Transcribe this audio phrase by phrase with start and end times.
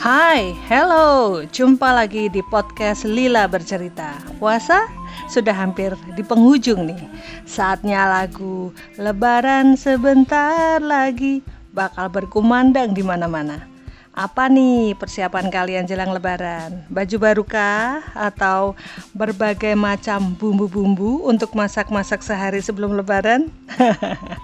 [0.00, 4.16] Hai, hello, jumpa lagi di podcast Lila Bercerita.
[4.40, 4.88] Puasa
[5.28, 7.04] sudah hampir di penghujung nih.
[7.44, 11.44] Saatnya lagu Lebaran sebentar lagi
[11.76, 13.68] bakal berkumandang di mana-mana.
[14.16, 16.80] Apa nih persiapan kalian jelang lebaran?
[16.88, 18.00] Baju baru kah?
[18.16, 18.80] Atau
[19.12, 23.52] berbagai macam bumbu-bumbu untuk masak-masak sehari sebelum lebaran?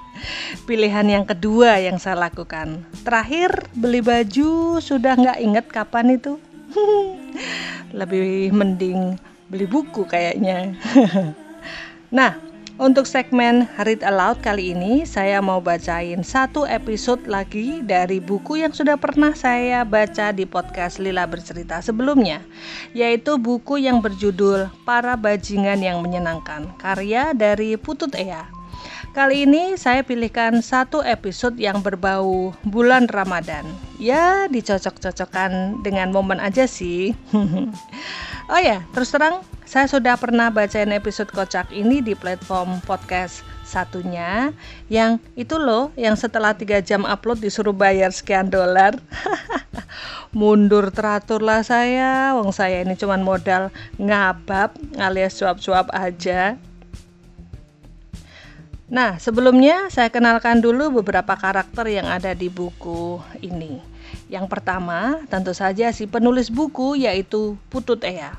[0.65, 2.84] Pilihan yang kedua yang saya lakukan.
[3.05, 6.41] Terakhir beli baju sudah nggak inget kapan itu.
[7.98, 10.74] Lebih mending beli buku kayaknya.
[12.16, 12.34] nah,
[12.77, 18.77] untuk segmen Read Aloud kali ini saya mau bacain satu episode lagi dari buku yang
[18.77, 22.45] sudah pernah saya baca di podcast Lila Bercerita sebelumnya
[22.93, 28.55] Yaitu buku yang berjudul Para Bajingan yang Menyenangkan karya dari Putut Ea
[29.16, 33.65] Kali ini saya pilihkan satu episode yang berbau bulan Ramadan.
[33.96, 37.16] Ya, dicocok-cocokkan dengan momen aja sih.
[38.52, 44.52] oh ya, terus terang saya sudah pernah bacain episode kocak ini di platform podcast satunya
[44.93, 49.01] yang itu loh yang setelah tiga jam upload disuruh bayar sekian dolar
[50.37, 54.71] mundur teratur lah saya wong saya ini cuman modal ngabab
[55.02, 56.54] alias suap-suap aja
[58.87, 63.82] Nah, sebelumnya saya kenalkan dulu beberapa karakter yang ada di buku ini.
[64.31, 68.38] Yang pertama, tentu saja si penulis buku yaitu Putut Ea.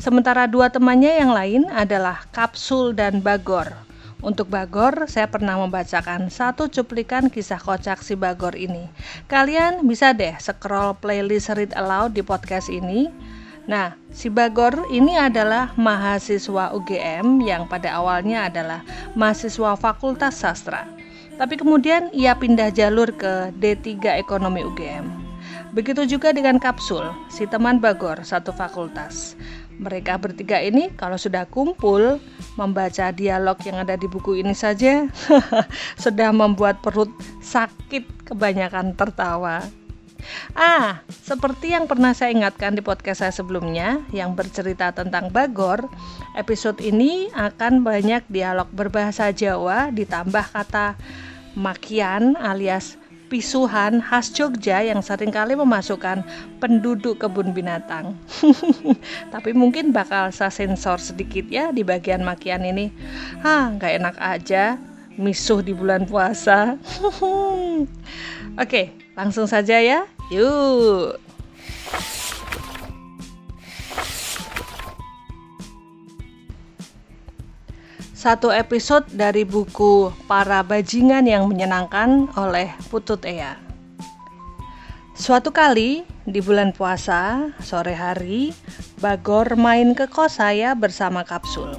[0.00, 3.76] Sementara dua temannya yang lain adalah Kapsul dan Bagor.
[4.24, 8.88] Untuk Bagor, saya pernah membacakan satu cuplikan kisah kocak si Bagor ini.
[9.28, 13.12] Kalian bisa deh scroll playlist Read Aloud di podcast ini
[13.62, 18.82] Nah, si Bagor ini adalah mahasiswa UGM yang pada awalnya adalah
[19.14, 20.82] mahasiswa Fakultas Sastra.
[21.38, 25.06] Tapi kemudian ia pindah jalur ke D3 Ekonomi UGM.
[25.72, 29.38] Begitu juga dengan Kapsul, si teman Bagor satu fakultas.
[29.80, 32.20] Mereka bertiga ini kalau sudah kumpul
[32.60, 35.08] membaca dialog yang ada di buku ini saja
[36.04, 37.08] sudah membuat perut
[37.40, 39.64] sakit kebanyakan tertawa.
[40.52, 45.88] Ah, seperti yang pernah saya ingatkan di podcast saya sebelumnya yang bercerita tentang Bagor,
[46.38, 50.94] episode ini akan banyak dialog berbahasa Jawa ditambah kata
[51.58, 52.96] makian alias
[53.32, 56.20] pisuhan khas Jogja yang sering kali memasukkan
[56.60, 58.12] penduduk kebun binatang.
[59.32, 62.92] Tapi mungkin bakal saya sensor sedikit ya di bagian makian ini.
[63.40, 64.76] Ah, nggak enak aja
[65.16, 66.76] misuh di bulan puasa.
[68.62, 70.08] Oke, langsung saja ya.
[70.32, 71.20] Yuk.
[78.22, 83.58] Satu episode dari buku Para Bajingan yang Menyenangkan oleh Putut Ea.
[85.18, 88.54] Suatu kali di bulan puasa, sore hari,
[89.02, 91.74] Bagor main ke kos saya bersama kapsul.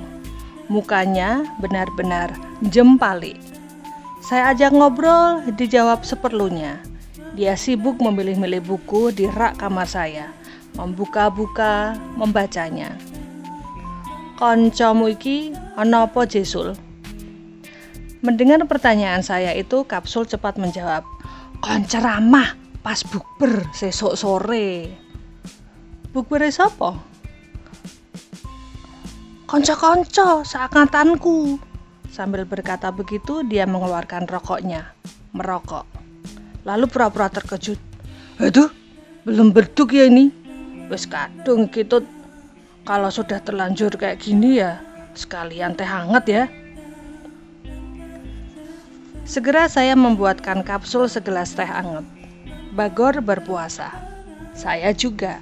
[0.68, 2.36] Mukanya benar-benar
[2.68, 3.40] jempali.
[4.20, 6.84] Saya ajak ngobrol, dijawab seperlunya.
[7.34, 10.30] Dia sibuk memilih-milih buku di rak kamar saya,
[10.78, 12.94] membuka-buka, membacanya.
[14.38, 16.78] Koncomu iki apa Jesul?
[18.22, 21.02] Mendengar pertanyaan saya itu, Kapsul cepat menjawab,
[21.58, 22.54] "Kon ceramah
[22.86, 24.94] pas bukber sesok sore."
[26.14, 27.02] Bukber sapa?
[29.50, 31.58] Konco-konco seangkatanku.
[32.14, 34.94] Sambil berkata begitu, dia mengeluarkan rokoknya,
[35.34, 36.03] merokok
[36.63, 37.79] lalu pura-pura terkejut.
[38.40, 38.72] Aduh,
[39.28, 40.31] belum berduk ya ini.
[40.91, 42.03] Wes kadung gitu.
[42.84, 44.84] Kalau sudah terlanjur kayak gini ya,
[45.16, 46.44] sekalian teh hangat ya.
[49.23, 52.03] Segera saya membuatkan kapsul segelas teh hangat.
[52.75, 53.88] Bagor berpuasa.
[54.52, 55.40] Saya juga.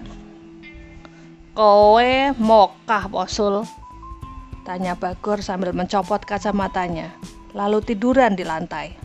[1.58, 3.66] Kowe mokah posul?
[4.62, 7.10] Tanya Bagor sambil mencopot kacamatanya,
[7.58, 9.01] lalu tiduran di lantai.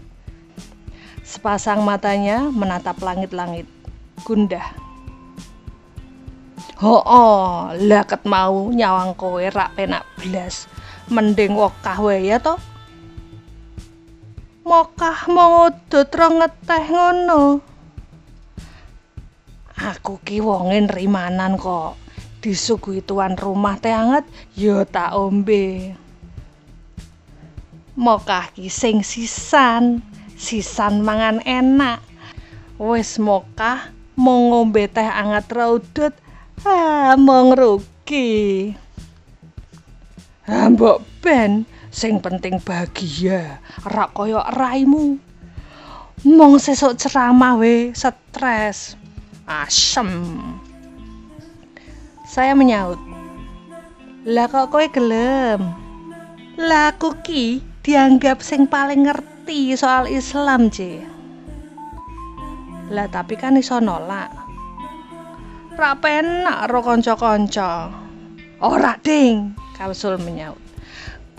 [1.26, 3.67] Sepasang matanya menatap langit-langit.
[4.23, 4.62] Gundah.
[6.78, 10.70] Oh, oh laket mau nyawang kowe rak penak belas.
[11.11, 12.55] Mending wokah wae ya to.
[14.62, 17.58] Mokah mau udut ngeteh ngono.
[19.75, 21.99] Aku ki wonge nrimanan kok.
[22.38, 24.22] Disuguhi tuan rumah teh anget
[24.55, 25.90] ya tak ombe.
[27.99, 30.06] Mokah ki sing sisan
[30.37, 32.05] sisan mangan enak
[32.77, 33.91] wis mokah
[34.21, 36.15] mau ngombe teh anget raudut
[36.65, 38.73] ah mong rugi
[40.44, 45.17] ah mbok ben sing penting bahagia rak koyo raimu
[46.23, 48.97] mong sesuk ceramah we stres
[49.47, 50.43] Asem.
[52.27, 52.99] Saya menyaut.
[54.27, 55.71] Lah kok kowe gelem?
[56.59, 59.36] Lah aku ki dianggap sing paling ngerti
[59.78, 60.98] soal Islam, C.
[62.90, 64.31] Lah tapi kan iso nolak.
[65.78, 65.94] Ra
[66.66, 67.94] ro kanca-kanca.
[68.58, 70.58] Ora, Ding, Kapsul menyaut.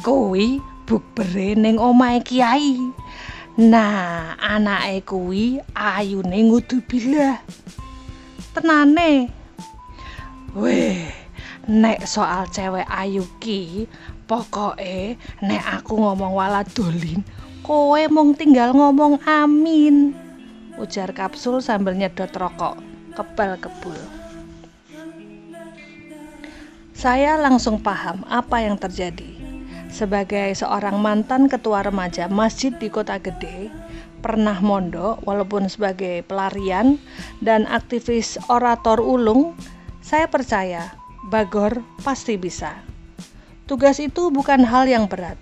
[0.05, 2.77] Kuwi bukbere ning omahe Kiai.
[3.57, 7.41] Nah, anake kuwi ayune ngudu bilah.
[8.53, 9.33] Tenane.
[10.53, 11.09] Weh,
[11.67, 13.89] nek soal cewek ayu ki,
[14.29, 17.25] pokoke nek aku ngomong wala dolin,
[17.67, 20.15] kowe mung tinggal ngomong amin.
[20.79, 22.79] Ujar kapsul sambil nyedot rokok,
[23.11, 23.99] kebal kebul.
[26.95, 29.35] Saya langsung paham apa yang terjadi.
[29.91, 33.67] Sebagai seorang mantan ketua remaja masjid di kota gede,
[34.23, 36.95] pernah mondok walaupun sebagai pelarian
[37.43, 39.59] dan aktivis orator ulung,
[39.99, 40.95] saya percaya
[41.27, 42.79] Bagor pasti bisa.
[43.67, 45.35] Tugas itu bukan hal yang berat.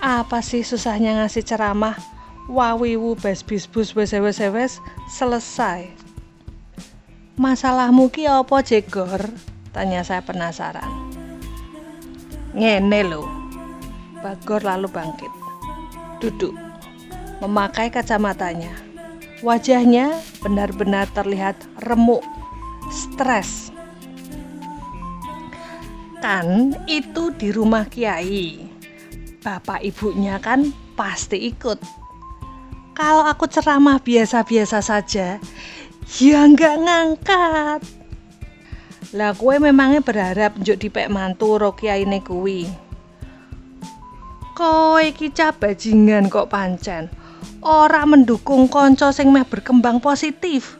[0.00, 1.96] Apa sih susahnya ngasih ceramah?
[2.46, 4.72] Wawiwu bes bisbus wes wes wes
[5.10, 5.90] selesai.
[7.36, 9.20] Masalahmu ki apa jegor?
[9.72, 10.88] Tanya saya penasaran.
[12.56, 13.28] Ngene lo.
[14.24, 15.32] Bagor lalu bangkit.
[16.20, 16.56] Duduk.
[17.44, 18.72] Memakai kacamatanya.
[19.44, 22.24] Wajahnya benar-benar terlihat remuk,
[22.88, 23.68] stres.
[26.24, 28.65] Kan itu di rumah Kiai.
[29.46, 31.78] Bapak ibunya kan pasti ikut.
[32.98, 35.38] Kalau aku ceramah biasa-biasa saja,
[36.18, 37.80] ya nggak ngangkat.
[39.14, 42.66] Lah kue memangnya berharap njuk dipek mantu ro kiyaine kuwi.
[44.58, 47.06] Kowe iki bajingan kok pancen.
[47.62, 50.74] Ora mendukung kanca sing meh berkembang positif.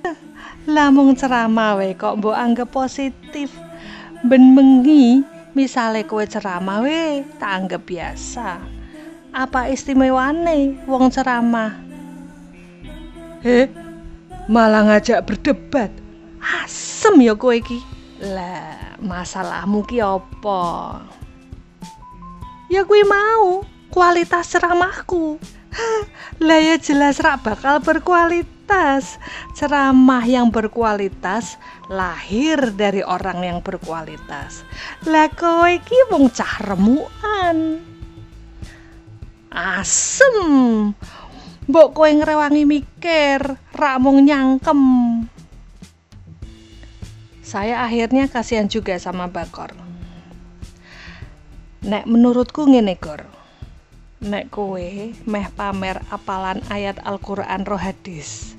[0.67, 3.55] Lah mung ceramah wae kok mbok anggap positif.
[4.27, 8.61] Ben mengi misale kowe ceramah we tak anggap biasa.
[9.33, 11.81] Apa istimewane wong ceramah?
[13.41, 13.73] He,
[14.53, 15.89] malah ngajak berdebat.
[16.61, 17.81] Asem ya kowe iki.
[18.21, 21.01] Lah, masalahmu ki apa?
[22.69, 25.41] Ya gue mau kualitas ceramahku.
[26.41, 28.56] Lah ya jelas rak bakal berkualitas.
[29.57, 34.67] Ceramah yang berkualitas lahir dari orang yang berkualitas.
[35.07, 37.81] Lah kowe iki wong cah remukan.
[39.55, 40.37] Asem.
[41.67, 43.41] Mbok kowe ngrewangi mikir,
[43.75, 44.83] rak mung nyangkem.
[47.47, 49.71] Saya akhirnya kasihan juga sama Bakor.
[51.87, 53.23] Nek menurutku ngene Gor.
[54.27, 58.56] Nek kowe meh pamer apalan ayat Al-Qur'an roh hadis.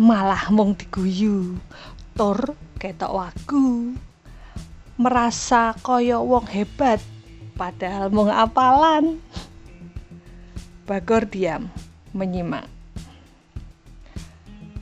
[0.00, 1.60] Malah mung diguyu,
[2.16, 3.94] tur ketok wagu.
[5.00, 7.00] Merasa koyo wong hebat
[7.56, 9.20] padahal mung apalan.
[10.88, 11.68] Bagor diam,
[12.16, 12.66] menyimak.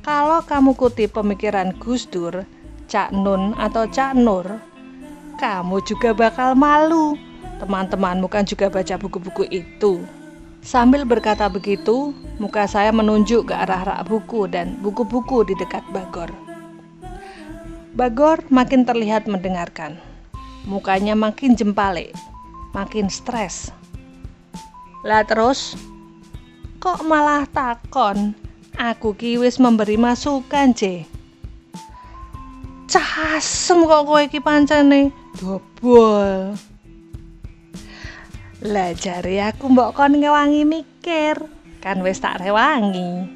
[0.08, 2.48] Kalau kamu kutip pemikiran Gus Dur,
[2.88, 4.56] Cak Nun atau Cak Nur,
[5.36, 7.14] kamu juga bakal malu.
[7.60, 10.00] Teman-temanmu kan juga baca buku-buku itu.
[10.60, 16.30] Sambil berkata begitu, muka saya menunjuk ke arah rak buku dan buku-buku di dekat Bagor.
[17.94, 19.98] Bagor makin terlihat mendengarkan.
[20.68, 22.12] Mukanya makin jempale,
[22.76, 23.72] makin stres.
[25.06, 25.78] Lah terus,
[26.82, 28.36] kok malah takon?
[28.78, 31.08] Aku kiwis memberi masukan, C
[32.88, 36.56] casem kok kowe iki pancene dobol
[38.58, 41.38] lah jare aku mbok kon ngewangi mikir
[41.78, 43.30] kan wis tak rewangi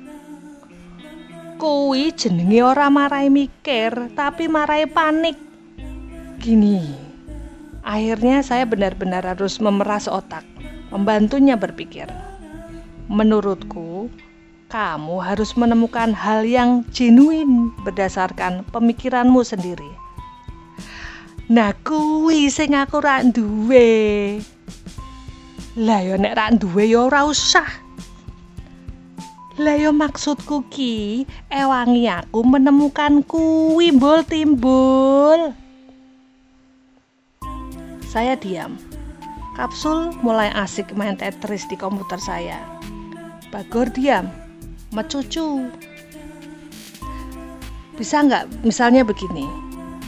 [1.62, 5.38] kuwi jenenge ora marai mikir tapi marai panik
[6.42, 6.82] gini
[7.86, 10.42] akhirnya saya benar-benar harus memeras otak
[10.90, 12.10] membantunya berpikir
[13.06, 14.10] menurutku
[14.66, 19.92] kamu harus menemukan hal yang genuine berdasarkan pemikiranmu sendiri.
[21.52, 24.40] Nah, kuwi sing aku ra duwe.
[25.72, 27.64] Lah yo nek ra duwe yo ora usah.
[29.56, 35.56] Lah yo maksudku ki, ewangi aku menemukan kuwi mbul timbul.
[38.04, 38.76] Saya diam.
[39.56, 42.60] Kapsul mulai asik main Tetris di komputer saya.
[43.48, 44.28] Bagor diam
[44.92, 45.72] mecucu.
[47.96, 49.48] Bisa nggak misalnya begini,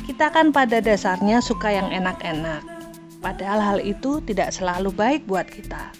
[0.04, 2.64] kita kan pada dasarnya suka yang enak-enak,
[3.24, 5.96] padahal hal itu tidak selalu baik buat kita.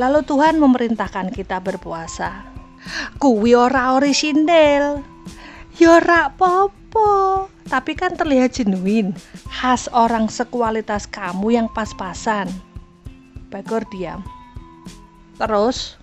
[0.00, 2.48] Lalu Tuhan memerintahkan kita berpuasa.
[3.20, 5.04] Kuwi ora orisinil.
[5.76, 7.52] Ya ora popo.
[7.68, 9.12] Tapi kan terlihat genuine,
[9.52, 12.48] khas orang sekualitas kamu yang pas-pasan.
[13.52, 14.24] Bagor diam.
[15.36, 16.00] Terus,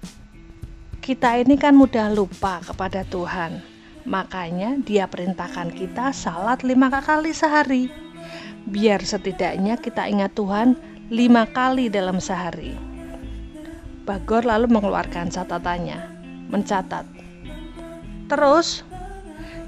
[1.01, 3.63] kita ini kan mudah lupa kepada Tuhan.
[4.03, 8.02] Makanya dia perintahkan kita salat lima kali sehari.
[8.63, 10.79] Biar setidaknya kita ingat Tuhan
[11.11, 12.75] lima kali dalam sehari.
[14.03, 15.99] Bagor lalu mengeluarkan catatannya,
[16.51, 17.07] mencatat.
[18.27, 18.83] Terus,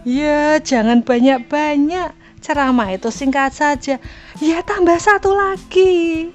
[0.07, 2.11] ya jangan banyak-banyak,
[2.43, 3.99] ceramah itu singkat saja.
[4.43, 6.31] Ya tambah satu lagi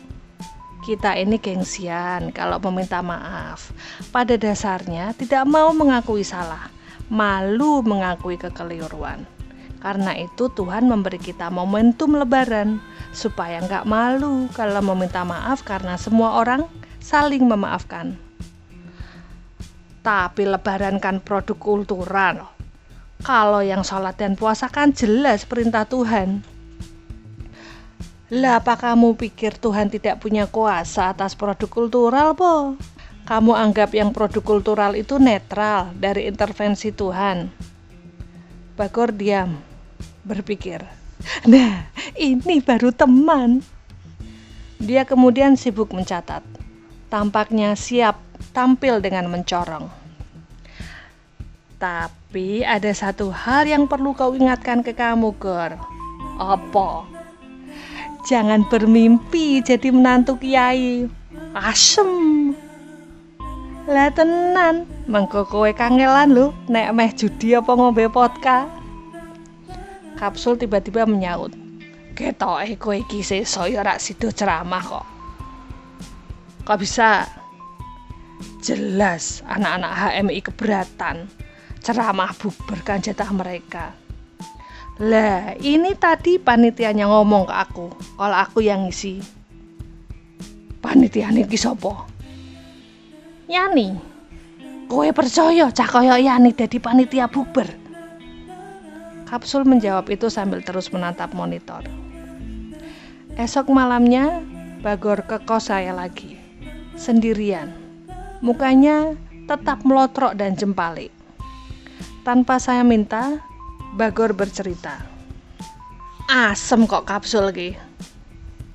[0.80, 3.70] kita ini gengsian kalau meminta maaf.
[4.10, 6.72] Pada dasarnya tidak mau mengakui salah,
[7.06, 9.39] malu mengakui kekeliruan.
[9.80, 12.84] Karena itu Tuhan memberi kita momentum lebaran
[13.16, 16.68] supaya nggak malu kalau meminta maaf karena semua orang
[17.00, 18.14] saling memaafkan.
[20.04, 22.48] Tapi lebaran kan produk kultural.
[23.20, 26.44] Kalau yang sholat dan puasa kan jelas perintah Tuhan.
[28.30, 32.78] Lah apa kamu pikir Tuhan tidak punya kuasa atas produk kultural, po?
[33.26, 37.50] Kamu anggap yang produk kultural itu netral dari intervensi Tuhan.
[38.78, 39.58] Bagor diam,
[40.24, 40.84] berpikir.
[41.44, 41.84] Nah,
[42.16, 43.60] ini baru teman.
[44.80, 46.40] Dia kemudian sibuk mencatat.
[47.12, 48.16] Tampaknya siap
[48.56, 49.92] tampil dengan mencorong.
[51.80, 55.76] Tapi ada satu hal yang perlu kau ingatkan ke kamu, Gor.
[56.40, 57.04] Apa?
[58.28, 61.08] Jangan bermimpi jadi menantu kiai.
[61.56, 62.52] Asem.
[63.88, 68.79] Lah tenan, mengko kowe kangelan lho nek meh judi apa ngombe vodka.
[70.20, 71.56] Kapsul tiba-tiba menyaut.
[72.12, 75.06] Ketoke kowe iki sesuk ya rak sido ceramah kok.
[76.68, 77.24] Kok bisa?
[78.60, 81.24] Jelas anak-anak HMI keberatan
[81.80, 83.96] ceramah bukber kan jatah mereka.
[85.00, 87.88] Lah, ini tadi panitianya ngomong ke aku,
[88.20, 89.24] kalau aku yang ngisi.
[90.84, 92.04] Panitia niki sapa?
[93.48, 93.96] Yani.
[94.84, 95.88] Kowe percaya cah
[96.20, 97.79] Yani dadi panitia bukber?
[99.30, 101.86] Kapsul menjawab itu sambil terus menatap monitor.
[103.38, 104.42] Esok malamnya,
[104.82, 106.34] Bagor ke kos saya lagi.
[106.98, 107.70] Sendirian.
[108.42, 109.14] Mukanya
[109.46, 111.14] tetap melotrok dan jempalik.
[112.26, 113.38] Tanpa saya minta,
[113.94, 114.98] Bagor bercerita.
[116.26, 117.70] Asem kok kapsul ki.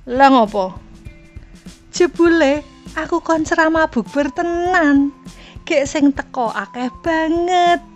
[0.08, 0.72] Lah ngopo?
[1.92, 2.64] Jebule
[2.96, 5.12] aku kon ceramah bukber tenan.
[5.68, 7.95] Gek sing teko akeh banget.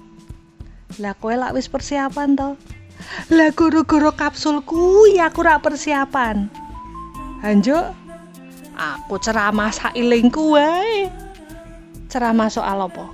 [0.98, 2.58] Lah kowe lak wis persiapan to?
[3.30, 6.50] Lah guru-guru kapsul kuwi aku rak persiapan.
[7.46, 7.94] Anjo,
[8.74, 11.06] aku ceramah sailingku wae.
[12.10, 13.06] Ceramah soal apa?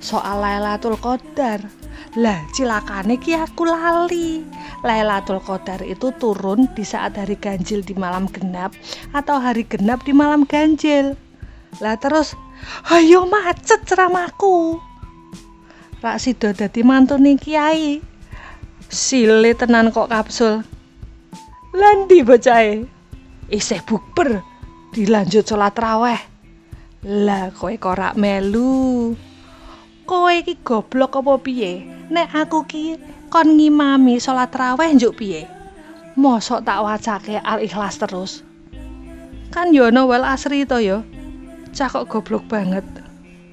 [0.00, 1.60] Soal Lailatul Qadar.
[2.16, 4.40] Lah, cilakane ki aku lali.
[4.80, 8.72] Lailatul Qadar itu turun di saat hari ganjil di malam genap
[9.12, 11.14] atau hari genap di malam ganjil.
[11.84, 12.32] Lah terus,
[12.88, 14.87] ayo macet ceramahku.
[15.98, 17.98] Rak Sido dadi mantune kiai.
[18.86, 20.62] Sile tenan kok kapsul.
[21.74, 22.86] Landi bocahe.
[23.50, 24.44] Isih bukber
[24.94, 26.20] dilanjut sholat raweh.
[27.02, 29.14] Lah kowe kok melu
[30.08, 31.84] kowe iki goblok apa piye?
[32.08, 32.84] Nek aku ki
[33.28, 35.44] kon ngimami salat raweh njuk piye?
[36.16, 38.32] Mosok tak wacake al-ikhlas terus.
[39.52, 41.04] Kan yo ana wel asri to yo.
[41.76, 42.82] Cah kok goblok banget.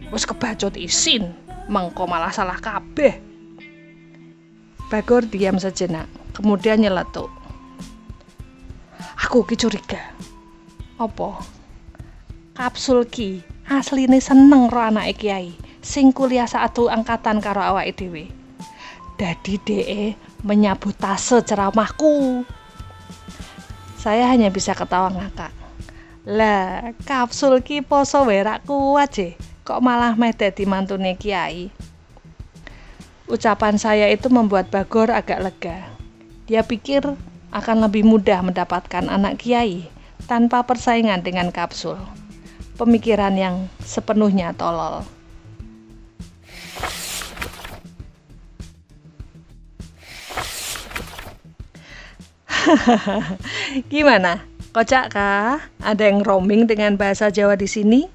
[0.10, 3.18] Wis kebacut isin, mengko malah salah kabeh.
[4.90, 6.06] Bagor diam sejenak,
[6.38, 7.30] kemudian nyeletuk.
[9.26, 10.14] Aku ki curiga.
[11.02, 11.42] Apa?
[12.56, 18.30] Kapsul ki asline seneng ro anake kiai sing kuliah satu angkatan karo awake dhewe.
[19.18, 20.04] Dadi DE
[20.46, 22.46] menyabotase ceramahku.
[23.98, 25.52] Saya hanya bisa ketawa ngakak.
[26.26, 29.18] Lah, kapsul ki poso werak kuat
[29.66, 31.74] Kok malah meh dadi mantune kiai.
[33.26, 35.90] Ucapan saya itu membuat Bagor agak lega.
[36.46, 37.02] Dia pikir
[37.50, 39.90] akan lebih mudah mendapatkan anak kiai
[40.30, 41.98] tanpa persaingan dengan kapsul.
[42.78, 45.02] Pemikiran yang sepenuhnya tolol.
[53.90, 54.46] Gimana?
[54.70, 55.58] Kocak kah?
[55.82, 58.14] Ada yang roaming dengan bahasa Jawa di sini?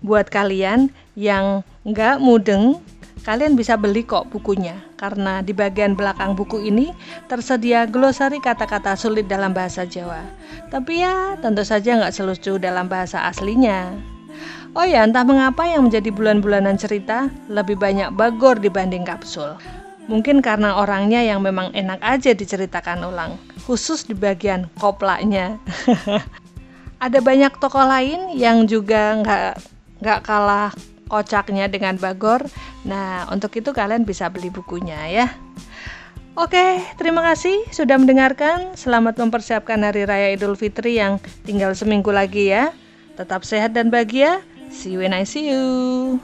[0.00, 2.78] Buat kalian yang nggak mudeng,
[3.22, 4.78] kalian bisa beli kok bukunya.
[4.98, 6.94] Karena di bagian belakang buku ini
[7.26, 10.22] tersedia glosari kata-kata sulit dalam bahasa Jawa.
[10.70, 13.92] Tapi ya, tentu saja nggak selucu dalam bahasa aslinya.
[14.72, 19.60] Oh ya, entah mengapa yang menjadi bulan-bulanan cerita lebih banyak bagor dibanding kapsul.
[20.10, 25.60] Mungkin karena orangnya yang memang enak aja diceritakan ulang, khusus di bagian koplaknya.
[27.04, 29.71] Ada banyak tokoh lain yang juga nggak
[30.02, 30.74] nggak kalah
[31.06, 32.42] kocaknya dengan Bagor.
[32.82, 35.26] Nah, untuk itu kalian bisa beli bukunya ya.
[36.32, 38.72] Oke, terima kasih sudah mendengarkan.
[38.74, 42.72] Selamat mempersiapkan Hari Raya Idul Fitri yang tinggal seminggu lagi ya.
[43.20, 44.40] Tetap sehat dan bahagia.
[44.72, 46.16] See you when I see you.